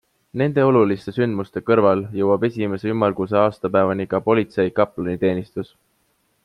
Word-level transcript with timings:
Nende 0.41 0.61
oluliste 0.69 1.13
sündmuste 1.17 1.61
kõrval 1.67 2.01
jõuab 2.21 2.47
esimese 2.49 2.91
ümmarguse 2.95 3.39
aastapäevani 3.45 4.11
ka 4.15 4.25
politsei 4.31 4.71
kaplaniteenistus. 4.81 5.75